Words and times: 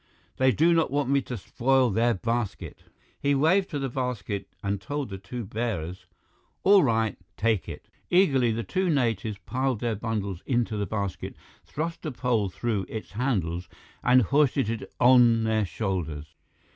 "They 0.37 0.51
do 0.51 0.73
not 0.73 0.89
want 0.89 1.11
me 1.11 1.21
to 1.21 1.37
spoil 1.37 1.91
their 1.91 2.15
basket." 2.15 2.85
He 3.19 3.35
waved 3.35 3.69
to 3.69 3.77
the 3.77 3.87
basket 3.87 4.47
and 4.63 4.81
told 4.81 5.09
the 5.09 5.19
two 5.19 5.45
bearers, 5.45 6.07
"All 6.63 6.83
right, 6.83 7.19
take 7.37 7.69
it." 7.69 7.87
Eagerly, 8.09 8.49
the 8.51 8.63
two 8.63 8.89
natives 8.89 9.37
piled 9.45 9.79
their 9.79 9.93
bundles 9.95 10.41
into 10.47 10.75
the 10.75 10.87
basket, 10.87 11.35
thrust 11.63 12.01
the 12.01 12.11
pole 12.11 12.49
through 12.49 12.87
its 12.89 13.11
handles 13.11 13.69
and 14.03 14.23
hoisted 14.23 14.71
it 14.71 14.91
on 14.99 15.43
their 15.43 15.65
shoulders. 15.67 16.33